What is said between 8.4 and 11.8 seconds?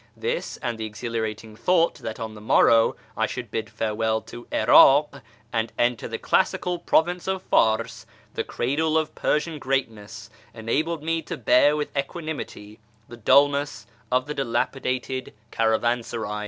cradle of Persian greatness, enabled me to bear